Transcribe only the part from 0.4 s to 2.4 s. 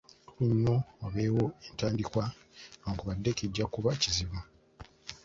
nnyo wabeewo entandikwa